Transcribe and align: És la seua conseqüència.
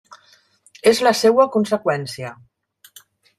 És 0.91 1.01
la 1.07 1.13
seua 1.19 1.45
conseqüència. 1.57 2.33